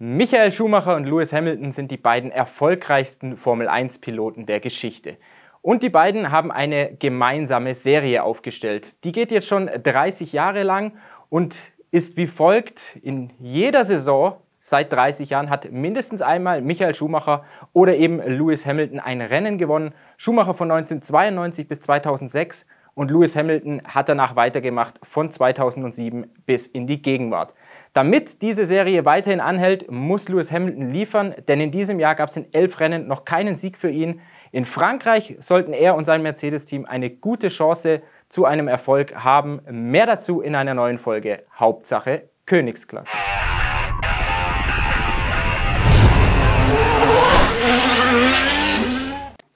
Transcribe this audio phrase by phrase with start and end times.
[0.00, 5.16] Michael Schumacher und Lewis Hamilton sind die beiden erfolgreichsten Formel-1-Piloten der Geschichte.
[5.60, 9.02] Und die beiden haben eine gemeinsame Serie aufgestellt.
[9.02, 10.92] Die geht jetzt schon 30 Jahre lang
[11.30, 12.96] und ist wie folgt.
[13.02, 19.00] In jeder Saison seit 30 Jahren hat mindestens einmal Michael Schumacher oder eben Lewis Hamilton
[19.00, 19.94] ein Rennen gewonnen.
[20.16, 26.86] Schumacher von 1992 bis 2006 und Lewis Hamilton hat danach weitergemacht von 2007 bis in
[26.86, 27.52] die Gegenwart.
[27.98, 32.36] Damit diese Serie weiterhin anhält, muss Lewis Hamilton liefern, denn in diesem Jahr gab es
[32.36, 34.20] in elf Rennen noch keinen Sieg für ihn.
[34.52, 39.62] In Frankreich sollten er und sein Mercedes-Team eine gute Chance zu einem Erfolg haben.
[39.68, 41.42] Mehr dazu in einer neuen Folge.
[41.58, 43.16] Hauptsache Königsklasse.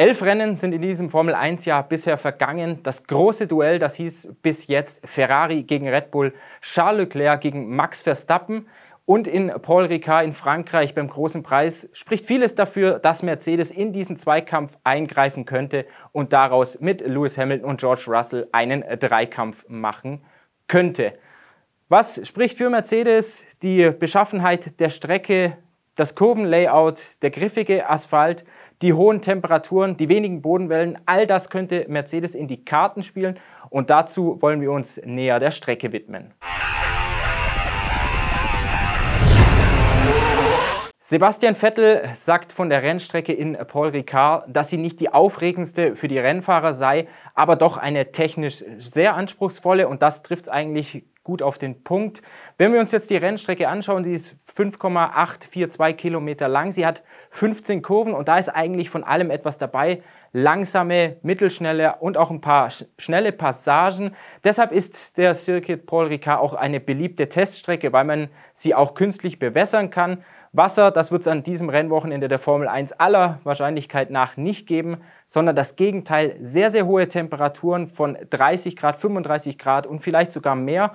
[0.02, 2.82] Elf Rennen sind in diesem Formel 1-Jahr bisher vergangen.
[2.82, 8.02] Das große Duell, das hieß bis jetzt Ferrari gegen Red Bull, Charles Leclerc gegen Max
[8.02, 8.66] Verstappen.
[9.06, 13.92] Und in Paul Ricard in Frankreich beim großen Preis spricht vieles dafür, dass Mercedes in
[13.92, 20.24] diesen Zweikampf eingreifen könnte und daraus mit Lewis Hamilton und George Russell einen Dreikampf machen
[20.66, 21.12] könnte.
[21.88, 23.46] Was spricht für Mercedes?
[23.62, 25.58] Die Beschaffenheit der Strecke,
[25.94, 28.44] das Kurvenlayout, der griffige Asphalt,
[28.82, 33.38] die hohen Temperaturen, die wenigen Bodenwellen, all das könnte Mercedes in die Karten spielen
[33.70, 36.34] und dazu wollen wir uns näher der Strecke widmen.
[40.98, 46.08] Sebastian Vettel sagt von der Rennstrecke in Paul Ricard, dass sie nicht die aufregendste für
[46.08, 51.42] die Rennfahrer sei, aber doch eine technisch sehr anspruchsvolle und das trifft es eigentlich gut
[51.42, 52.22] auf den Punkt.
[52.56, 56.72] Wenn wir uns jetzt die Rennstrecke anschauen, die ist 5,842 Kilometer lang.
[56.72, 57.02] Sie hat
[57.34, 60.02] 15 Kurven und da ist eigentlich von allem etwas dabei.
[60.32, 64.14] Langsame, mittelschnelle und auch ein paar schnelle Passagen.
[64.44, 69.38] Deshalb ist der Circuit Paul Ricard auch eine beliebte Teststrecke, weil man sie auch künstlich
[69.38, 70.22] bewässern kann.
[70.52, 74.98] Wasser, das wird es an diesem Rennwochenende der Formel 1 aller Wahrscheinlichkeit nach nicht geben,
[75.24, 80.54] sondern das Gegenteil, sehr, sehr hohe Temperaturen von 30 Grad, 35 Grad und vielleicht sogar
[80.54, 80.92] mehr.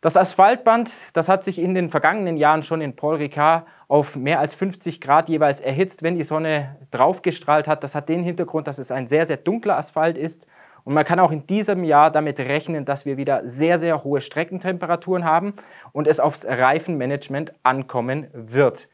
[0.00, 4.38] Das Asphaltband, das hat sich in den vergangenen Jahren schon in Paul Ricard auf mehr
[4.38, 7.82] als 50 Grad jeweils erhitzt, wenn die Sonne draufgestrahlt hat.
[7.82, 10.46] Das hat den Hintergrund, dass es ein sehr, sehr dunkler Asphalt ist
[10.84, 14.20] und man kann auch in diesem Jahr damit rechnen, dass wir wieder sehr, sehr hohe
[14.20, 15.54] Streckentemperaturen haben
[15.92, 18.88] und es aufs Reifenmanagement ankommen wird.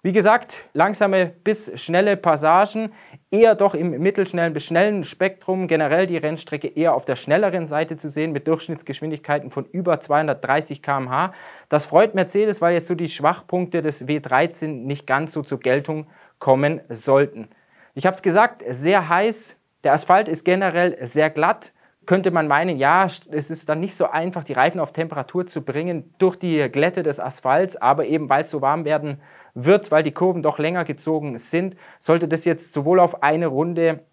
[0.00, 2.92] Wie gesagt, langsame bis schnelle Passagen,
[3.32, 7.96] eher doch im mittelschnellen bis schnellen Spektrum, generell die Rennstrecke eher auf der schnelleren Seite
[7.96, 11.32] zu sehen mit Durchschnittsgeschwindigkeiten von über 230 km/h.
[11.68, 16.06] Das freut Mercedes, weil jetzt so die Schwachpunkte des W13 nicht ganz so zur Geltung
[16.38, 17.48] kommen sollten.
[17.94, 21.72] Ich habe es gesagt, sehr heiß, der Asphalt ist generell sehr glatt.
[22.08, 25.62] Könnte man meinen, ja, es ist dann nicht so einfach, die Reifen auf Temperatur zu
[25.62, 29.20] bringen durch die Glätte des Asphalts, aber eben weil es so warm werden
[29.52, 34.06] wird, weil die Kurven doch länger gezogen sind, sollte das jetzt sowohl auf eine Runde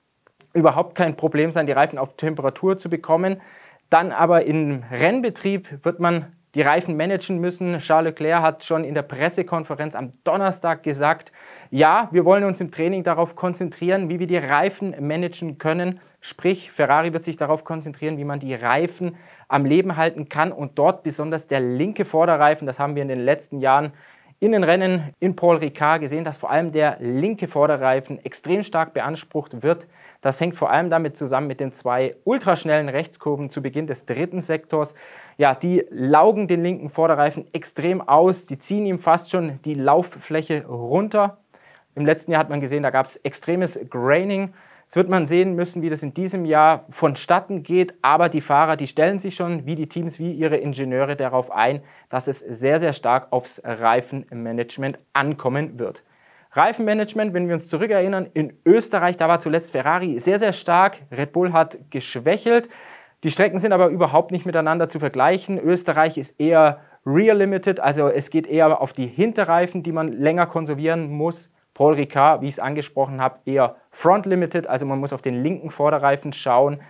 [0.54, 3.42] überhaupt kein Problem sein, die Reifen auf Temperatur zu bekommen.
[3.90, 7.78] Dann aber im Rennbetrieb wird man die Reifen managen müssen.
[7.78, 11.32] Charles Leclerc hat schon in der Pressekonferenz am Donnerstag gesagt,
[11.72, 16.02] ja, wir wollen uns im Training darauf konzentrieren, wie wir die Reifen managen können.
[16.28, 19.16] Sprich, Ferrari wird sich darauf konzentrieren, wie man die Reifen
[19.48, 23.24] am Leben halten kann und dort besonders der linke Vorderreifen, das haben wir in den
[23.24, 23.94] letzten Jahren
[24.40, 28.96] in den Rennen in Paul Ricard gesehen, dass vor allem der linke Vorderreifen extrem stark
[28.96, 29.86] beansprucht wird.
[30.22, 34.42] Das hängt vor allem damit zusammen mit den zwei ultraschnellen Rechtskurven zu Beginn des dritten
[34.42, 34.96] Sektors.
[35.38, 40.66] Ja, die laugen den linken Vorderreifen extrem aus, die ziehen ihm fast schon die Lauffläche
[40.66, 41.38] runter.
[41.94, 44.56] Im letzten Jahr hat man gesehen, da gab es extremes Graining.
[44.86, 47.96] Jetzt wird man sehen müssen, wie das in diesem Jahr vonstatten geht.
[48.04, 51.82] Aber die Fahrer, die stellen sich schon, wie die Teams, wie ihre Ingenieure darauf ein,
[52.10, 56.04] dass es sehr, sehr stark aufs Reifenmanagement ankommen wird.
[56.52, 61.00] Reifenmanagement, wenn wir uns zurückerinnern, in Österreich, da war zuletzt Ferrari sehr, sehr stark.
[61.12, 62.70] Red Bull hat geschwächelt.
[63.24, 65.60] Die Strecken sind aber überhaupt nicht miteinander zu vergleichen.
[65.60, 70.46] Österreich ist eher Rear Limited, also es geht eher auf die Hinterreifen, die man länger
[70.46, 71.52] konservieren muss.
[71.74, 75.42] Paul Ricard, wie ich es angesprochen habe, eher Front Limited, also man muss auf den
[75.42, 76.82] linken Vorderreifen schauen.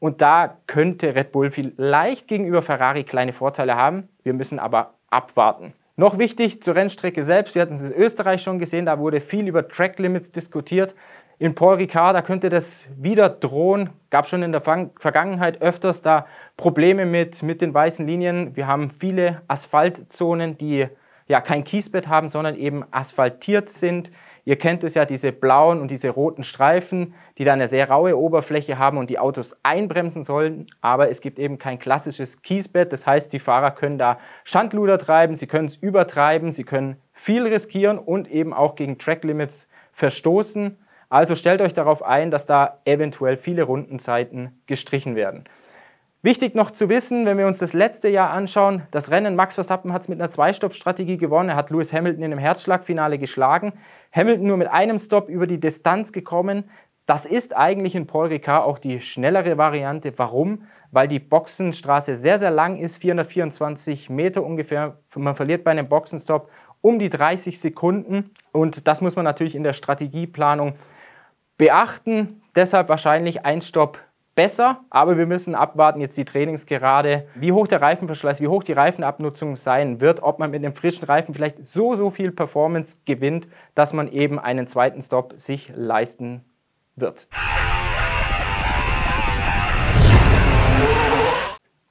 [0.00, 4.08] Und da könnte Red Bull vielleicht gegenüber Ferrari kleine Vorteile haben.
[4.22, 5.74] Wir müssen aber abwarten.
[5.96, 9.46] Noch wichtig zur Rennstrecke selbst, wir hatten es in Österreich schon gesehen, da wurde viel
[9.46, 10.94] über Track Limits diskutiert.
[11.38, 13.90] In Paul Ricard, da könnte das wieder drohen.
[14.08, 16.26] Gab schon in der Vergangenheit öfters da
[16.56, 18.56] Probleme mit, mit den weißen Linien.
[18.56, 20.88] Wir haben viele Asphaltzonen, die
[21.28, 24.10] ja kein Kiesbett haben, sondern eben asphaltiert sind.
[24.46, 28.18] Ihr kennt es ja, diese blauen und diese roten Streifen, die dann eine sehr raue
[28.18, 30.66] Oberfläche haben und die Autos einbremsen sollen.
[30.82, 32.92] Aber es gibt eben kein klassisches Kiesbett.
[32.92, 37.46] Das heißt, die Fahrer können da Schandluder treiben, sie können es übertreiben, sie können viel
[37.46, 40.76] riskieren und eben auch gegen Tracklimits verstoßen.
[41.08, 45.44] Also stellt euch darauf ein, dass da eventuell viele Rundenzeiten gestrichen werden.
[46.24, 49.92] Wichtig noch zu wissen, wenn wir uns das letzte Jahr anschauen, das Rennen Max Verstappen
[49.92, 51.50] hat es mit einer Zwei-Stopp-Strategie gewonnen.
[51.50, 53.74] Er hat Lewis Hamilton in einem Herzschlagfinale geschlagen.
[54.10, 56.70] Hamilton nur mit einem Stop über die Distanz gekommen.
[57.04, 60.14] Das ist eigentlich in Paul Ricard auch die schnellere Variante.
[60.16, 60.62] Warum?
[60.90, 64.96] Weil die Boxenstraße sehr, sehr lang ist, 424 Meter ungefähr.
[65.14, 66.48] Man verliert bei einem Boxenstopp
[66.80, 68.30] um die 30 Sekunden.
[68.50, 70.76] Und das muss man natürlich in der Strategieplanung
[71.58, 72.40] beachten.
[72.56, 73.98] Deshalb wahrscheinlich ein Stopp
[74.34, 78.72] besser, aber wir müssen abwarten, jetzt die Trainingsgerade, wie hoch der Reifenverschleiß, wie hoch die
[78.72, 83.46] Reifenabnutzung sein wird, ob man mit einem frischen Reifen vielleicht so, so viel Performance gewinnt,
[83.74, 86.44] dass man eben einen zweiten Stop sich leisten
[86.96, 87.28] wird.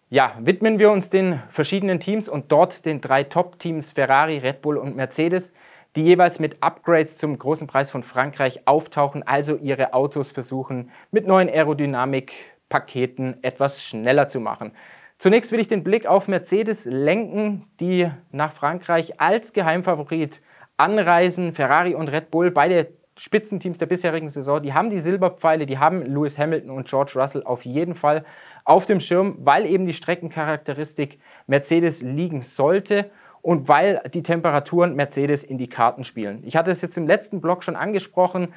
[0.09, 4.77] Ja, widmen wir uns den verschiedenen Teams und dort den drei Top-Teams Ferrari, Red Bull
[4.77, 5.51] und Mercedes
[5.95, 11.27] die jeweils mit Upgrades zum großen Preis von Frankreich auftauchen, also ihre Autos versuchen mit
[11.27, 14.71] neuen Aerodynamikpaketen etwas schneller zu machen.
[15.17, 20.41] Zunächst will ich den Blick auf Mercedes lenken, die nach Frankreich als Geheimfavorit
[20.77, 21.53] anreisen.
[21.53, 26.03] Ferrari und Red Bull, beide Spitzenteams der bisherigen Saison, die haben die Silberpfeile, die haben
[26.03, 28.25] Lewis Hamilton und George Russell auf jeden Fall
[28.65, 33.11] auf dem Schirm, weil eben die Streckencharakteristik Mercedes liegen sollte
[33.43, 36.41] und weil die Temperaturen Mercedes in die Karten spielen.
[36.43, 38.53] Ich hatte es jetzt im letzten Block schon angesprochen.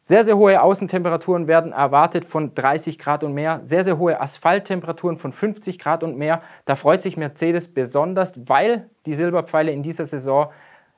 [0.00, 3.60] Sehr, sehr hohe Außentemperaturen werden erwartet von 30 Grad und mehr.
[3.64, 6.40] Sehr, sehr hohe Asphalttemperaturen von 50 Grad und mehr.
[6.64, 10.50] Da freut sich Mercedes besonders, weil die Silberpfeile in dieser Saison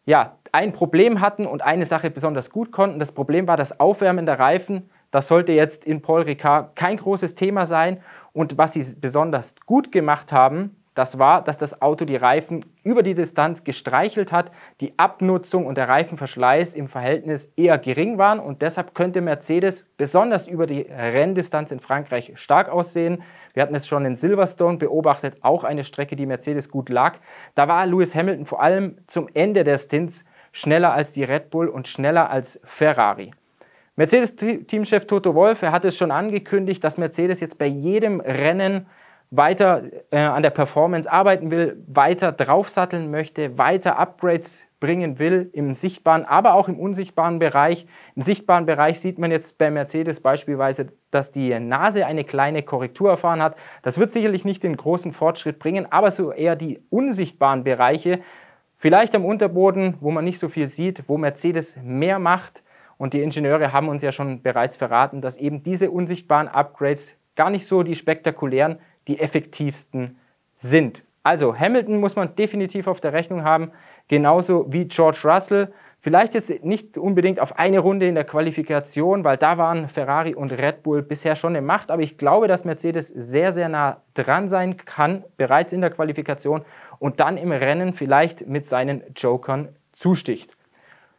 [0.04, 3.00] ja, ein Problem hatten und eine Sache besonders gut konnten.
[3.00, 4.88] Das Problem war das Aufwärmen der Reifen.
[5.10, 8.00] Das sollte jetzt in Paul Ricard kein großes Thema sein.
[8.32, 13.02] Und was sie besonders gut gemacht haben, das war, dass das Auto die Reifen über
[13.02, 14.50] die Distanz gestreichelt hat,
[14.80, 20.46] die Abnutzung und der Reifenverschleiß im Verhältnis eher gering waren und deshalb könnte Mercedes besonders
[20.46, 23.22] über die Renndistanz in Frankreich stark aussehen.
[23.54, 27.16] Wir hatten es schon in Silverstone beobachtet, auch eine Strecke, die Mercedes gut lag.
[27.54, 31.68] Da war Lewis Hamilton vor allem zum Ende der Stints schneller als die Red Bull
[31.68, 33.32] und schneller als Ferrari.
[33.96, 38.86] Mercedes-Teamchef Toto Wolff, er hat es schon angekündigt, dass Mercedes jetzt bei jedem Rennen
[39.32, 45.74] weiter äh, an der Performance arbeiten will, weiter draufsatteln möchte, weiter Upgrades bringen will im
[45.74, 47.86] sichtbaren, aber auch im unsichtbaren Bereich.
[48.14, 53.08] Im sichtbaren Bereich sieht man jetzt bei Mercedes beispielsweise, dass die Nase eine kleine Korrektur
[53.08, 53.56] erfahren hat.
[53.82, 58.20] Das wird sicherlich nicht den großen Fortschritt bringen, aber so eher die unsichtbaren Bereiche,
[58.76, 62.62] vielleicht am Unterboden, wo man nicht so viel sieht, wo Mercedes mehr macht.
[62.98, 67.50] Und die Ingenieure haben uns ja schon bereits verraten, dass eben diese unsichtbaren Upgrades gar
[67.50, 68.78] nicht so die spektakulären
[69.08, 70.18] die effektivsten
[70.54, 71.02] sind.
[71.22, 73.70] Also Hamilton muss man definitiv auf der Rechnung haben,
[74.08, 75.72] genauso wie George Russell.
[76.00, 80.50] Vielleicht jetzt nicht unbedingt auf eine Runde in der Qualifikation, weil da waren Ferrari und
[80.50, 84.48] Red Bull bisher schon eine Macht, aber ich glaube, dass Mercedes sehr, sehr nah dran
[84.48, 86.64] sein kann, bereits in der Qualifikation
[86.98, 90.56] und dann im Rennen vielleicht mit seinen Jokern zusticht.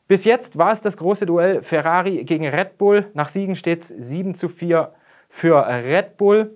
[0.09, 3.05] Bis jetzt war es das große Duell Ferrari gegen Red Bull.
[3.13, 4.93] Nach Siegen steht es 7 zu 4
[5.29, 6.51] für Red Bull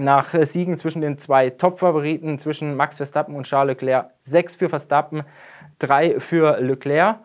[0.00, 4.10] nach äh, Siegen zwischen den zwei Top-Favoriten, zwischen Max Verstappen und Charles Leclerc.
[4.22, 5.24] Sechs für Verstappen,
[5.78, 7.18] drei für Leclerc.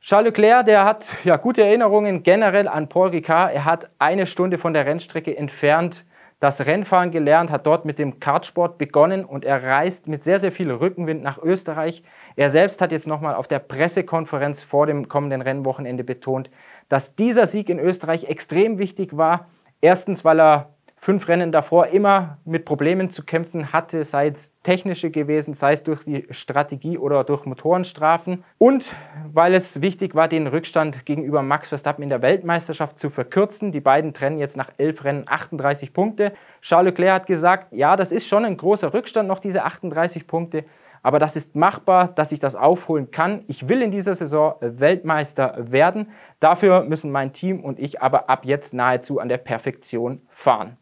[0.00, 3.54] Charles Leclerc, der hat ja, gute Erinnerungen generell an Paul Ricard.
[3.54, 6.04] Er hat eine Stunde von der Rennstrecke entfernt
[6.44, 10.52] das Rennfahren gelernt, hat dort mit dem Kartsport begonnen und er reist mit sehr, sehr
[10.52, 12.02] viel Rückenwind nach Österreich.
[12.36, 16.50] Er selbst hat jetzt nochmal auf der Pressekonferenz vor dem kommenden Rennwochenende betont,
[16.90, 19.48] dass dieser Sieg in Österreich extrem wichtig war.
[19.80, 20.73] Erstens, weil er
[21.04, 25.82] fünf Rennen davor immer mit Problemen zu kämpfen hatte, sei es technische gewesen, sei es
[25.82, 28.42] durch die Strategie oder durch Motorenstrafen.
[28.56, 28.96] Und
[29.30, 33.70] weil es wichtig war, den Rückstand gegenüber Max Verstappen in der Weltmeisterschaft zu verkürzen.
[33.70, 36.32] Die beiden trennen jetzt nach elf Rennen 38 Punkte.
[36.62, 40.64] Charles Leclerc hat gesagt, ja, das ist schon ein großer Rückstand, noch diese 38 Punkte.
[41.02, 43.44] Aber das ist machbar, dass ich das aufholen kann.
[43.46, 46.08] Ich will in dieser Saison Weltmeister werden.
[46.40, 50.78] Dafür müssen mein Team und ich aber ab jetzt nahezu an der Perfektion fahren.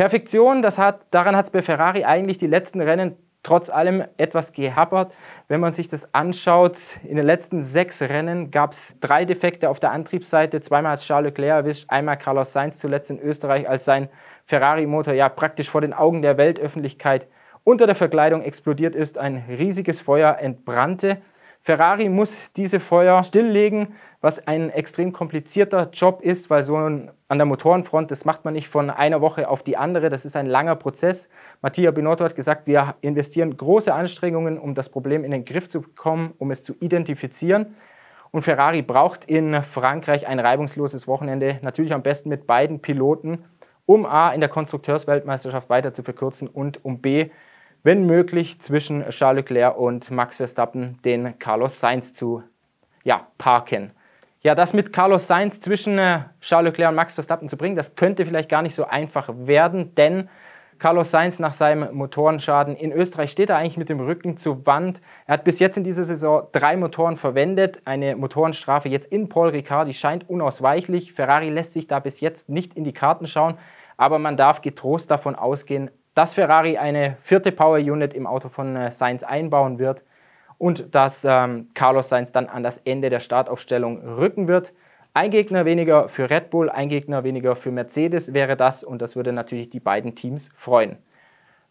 [0.00, 4.54] Perfektion, das hat, daran hat es bei Ferrari eigentlich die letzten Rennen trotz allem etwas
[4.54, 5.12] gehappert.
[5.46, 9.78] Wenn man sich das anschaut, in den letzten sechs Rennen gab es drei Defekte auf
[9.78, 10.62] der Antriebsseite.
[10.62, 14.08] Zweimal hat Charles Leclerc erwischt, einmal Carlos Sainz zuletzt in Österreich, als sein
[14.46, 17.26] Ferrari-Motor ja praktisch vor den Augen der Weltöffentlichkeit
[17.64, 21.18] unter der Verkleidung explodiert ist, ein riesiges Feuer entbrannte.
[21.62, 27.38] Ferrari muss diese Feuer stilllegen, was ein extrem komplizierter Job ist, weil so ein, an
[27.38, 30.46] der Motorenfront, das macht man nicht von einer Woche auf die andere, das ist ein
[30.46, 31.28] langer Prozess.
[31.60, 35.82] Mattia Binotto hat gesagt, wir investieren große Anstrengungen, um das Problem in den Griff zu
[35.82, 37.76] bekommen, um es zu identifizieren.
[38.30, 43.44] Und Ferrari braucht in Frankreich ein reibungsloses Wochenende, natürlich am besten mit beiden Piloten,
[43.84, 47.30] um A in der Konstrukteursweltmeisterschaft weiter zu verkürzen und um B,
[47.82, 52.42] wenn möglich, zwischen Charles Leclerc und Max Verstappen den Carlos Sainz zu
[53.04, 53.92] ja, parken.
[54.42, 57.94] Ja, das mit Carlos Sainz zwischen äh, Charles Leclerc und Max Verstappen zu bringen, das
[57.94, 60.28] könnte vielleicht gar nicht so einfach werden, denn
[60.80, 65.02] Carlos Sainz nach seinem Motorenschaden in Österreich steht er eigentlich mit dem Rücken zur Wand.
[65.26, 67.82] Er hat bis jetzt in dieser Saison drei Motoren verwendet.
[67.84, 71.12] Eine Motorenstrafe jetzt in Paul Ricard, die scheint unausweichlich.
[71.12, 73.58] Ferrari lässt sich da bis jetzt nicht in die Karten schauen,
[73.98, 78.76] aber man darf getrost davon ausgehen, dass Ferrari eine vierte Power Unit im Auto von
[78.76, 80.04] äh, Sainz einbauen wird
[80.58, 84.74] und dass ähm, Carlos Sainz dann an das Ende der Startaufstellung rücken wird.
[85.14, 89.16] Ein Gegner weniger für Red Bull, ein Gegner weniger für Mercedes wäre das und das
[89.16, 90.98] würde natürlich die beiden Teams freuen.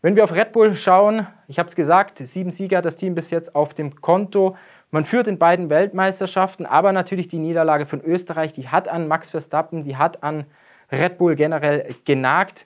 [0.02, 3.14] Wenn wir auf Red Bull schauen, ich habe es gesagt, sieben Sieger hat das Team
[3.14, 4.58] bis jetzt auf dem Konto.
[4.90, 9.30] Man führt in beiden Weltmeisterschaften, aber natürlich die Niederlage von Österreich, die hat an Max
[9.30, 10.46] Verstappen, die hat an
[10.92, 12.66] Red Bull generell genagt.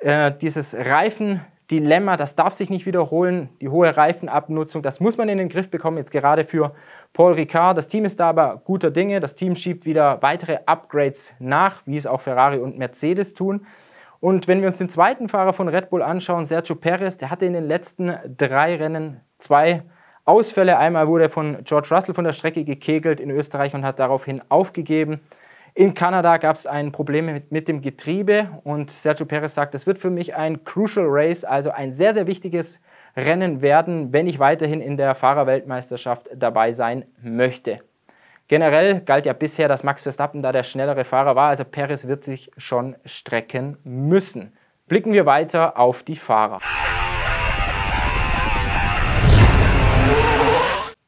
[0.00, 3.48] Äh, dieses Reifen Dilemma, das darf sich nicht wiederholen.
[3.60, 6.72] Die hohe Reifenabnutzung, das muss man in den Griff bekommen, jetzt gerade für
[7.12, 7.76] Paul Ricard.
[7.76, 9.18] Das Team ist da aber guter Dinge.
[9.18, 13.66] Das Team schiebt wieder weitere Upgrades nach, wie es auch Ferrari und Mercedes tun.
[14.20, 17.46] Und wenn wir uns den zweiten Fahrer von Red Bull anschauen, Sergio Perez, der hatte
[17.46, 19.82] in den letzten drei Rennen zwei
[20.24, 20.78] Ausfälle.
[20.78, 24.40] Einmal wurde er von George Russell von der Strecke gekegelt in Österreich und hat daraufhin
[24.48, 25.20] aufgegeben.
[25.78, 29.86] In Kanada gab es ein Problem mit, mit, dem Getriebe und Sergio Perez sagt, es
[29.86, 32.80] wird für mich ein Crucial Race, also ein sehr, sehr wichtiges
[33.14, 37.80] Rennen werden, wenn ich weiterhin in der Fahrerweltmeisterschaft dabei sein möchte.
[38.48, 42.24] Generell galt ja bisher, dass Max Verstappen da der schnellere Fahrer war, also Perez wird
[42.24, 44.56] sich schon strecken müssen.
[44.88, 46.60] Blicken wir weiter auf die Fahrer.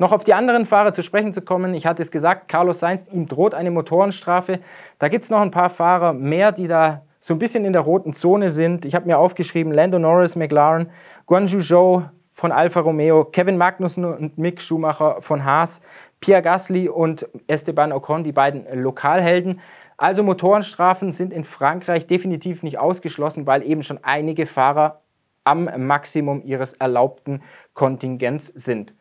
[0.00, 3.06] Noch auf die anderen Fahrer zu sprechen zu kommen, ich hatte es gesagt, Carlos Sainz,
[3.12, 4.60] ihm droht eine Motorenstrafe.
[4.98, 7.82] Da gibt es noch ein paar Fahrer mehr, die da so ein bisschen in der
[7.82, 8.86] roten Zone sind.
[8.86, 10.88] Ich habe mir aufgeschrieben, Lando Norris, McLaren,
[11.26, 15.82] Guanju Zhou von Alfa Romeo, Kevin Magnussen und Mick Schumacher von Haas,
[16.20, 19.60] Pierre Gasly und Esteban Ocon, die beiden Lokalhelden.
[19.98, 25.02] Also Motorenstrafen sind in Frankreich definitiv nicht ausgeschlossen, weil eben schon einige Fahrer
[25.44, 27.42] am Maximum ihres erlaubten
[27.74, 28.94] Kontingents sind.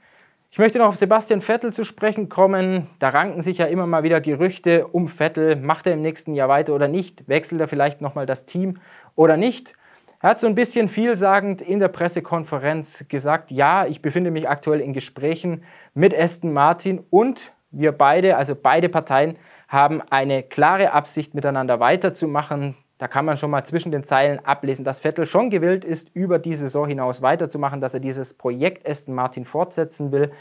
[0.51, 2.87] Ich möchte noch auf Sebastian Vettel zu sprechen kommen.
[2.97, 5.55] Da ranken sich ja immer mal wieder Gerüchte um Vettel.
[5.55, 7.27] Macht er im nächsten Jahr weiter oder nicht?
[7.29, 8.79] Wechselt er vielleicht nochmal das Team
[9.15, 9.73] oder nicht?
[10.21, 14.81] Er hat so ein bisschen vielsagend in der Pressekonferenz gesagt, ja, ich befinde mich aktuell
[14.81, 15.63] in Gesprächen
[15.93, 19.37] mit Aston Martin und wir beide, also beide Parteien,
[19.67, 22.75] haben eine klare Absicht, miteinander weiterzumachen.
[22.99, 26.37] Da kann man schon mal zwischen den Zeilen ablesen, dass Vettel schon gewillt ist, über
[26.37, 30.31] die Saison hinaus weiterzumachen, dass er dieses Projekt Aston Martin fortsetzen will.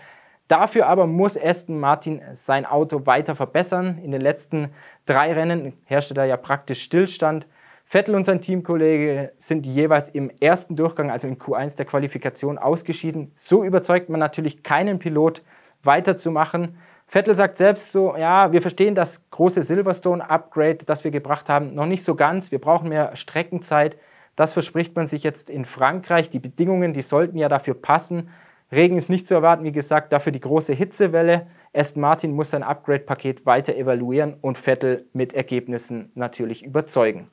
[0.48, 3.98] Dafür aber muss Aston Martin sein Auto weiter verbessern.
[4.02, 4.70] In den letzten
[5.06, 7.46] drei Rennen herrschte da ja praktisch Stillstand.
[7.84, 13.30] Vettel und sein Teamkollege sind jeweils im ersten Durchgang, also in Q1 der Qualifikation, ausgeschieden.
[13.36, 15.42] So überzeugt man natürlich keinen Pilot
[15.84, 16.76] weiterzumachen.
[17.10, 21.86] Vettel sagt selbst so, ja, wir verstehen das große Silverstone-Upgrade, das wir gebracht haben, noch
[21.86, 22.52] nicht so ganz.
[22.52, 23.96] Wir brauchen mehr Streckenzeit.
[24.36, 26.28] Das verspricht man sich jetzt in Frankreich.
[26.28, 28.28] Die Bedingungen, die sollten ja dafür passen.
[28.70, 31.46] Regen ist nicht zu erwarten, wie gesagt, dafür die große Hitzewelle.
[31.72, 37.30] Aston Martin muss sein Upgrade-Paket weiter evaluieren und Vettel mit Ergebnissen natürlich überzeugen.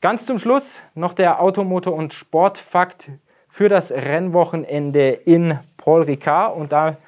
[0.00, 3.10] Ganz zum Schluss noch der Automotor- und Sportfakt
[3.48, 6.56] für das Rennwochenende in Paul Ricard.
[6.56, 6.98] Und da,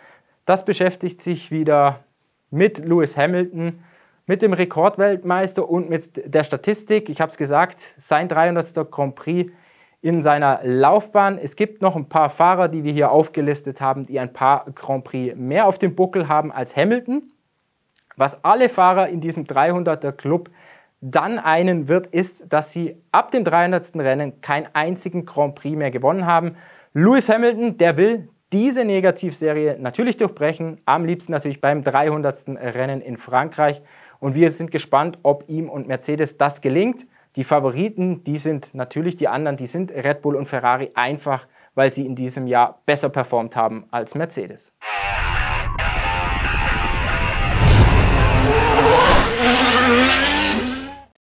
[0.49, 2.01] das beschäftigt sich wieder
[2.51, 3.85] mit Lewis Hamilton,
[4.27, 7.11] mit dem Rekordweltmeister und mit der Statistik.
[7.11, 8.91] Ich habe es gesagt, sein 300.
[8.91, 9.53] Grand Prix
[10.01, 11.37] in seiner Laufbahn.
[11.37, 15.05] Es gibt noch ein paar Fahrer, die wir hier aufgelistet haben, die ein paar Grand
[15.05, 17.25] Prix mehr auf dem Buckel haben als Hamilton.
[18.17, 20.49] Was alle Fahrer in diesem 300er Club
[21.03, 23.97] dann einen wird, ist, dass sie ab dem 300.
[23.97, 26.57] Rennen keinen einzigen Grand Prix mehr gewonnen haben.
[26.95, 32.49] Lewis Hamilton, der will diese Negativserie natürlich durchbrechen, am liebsten natürlich beim 300.
[32.49, 33.83] Rennen in Frankreich.
[34.21, 37.07] Und wir sind gespannt, ob ihm und Mercedes das gelingt.
[37.37, 41.91] Die Favoriten, die sind natürlich die anderen, die sind Red Bull und Ferrari einfach, weil
[41.91, 44.77] sie in diesem Jahr besser performt haben als Mercedes.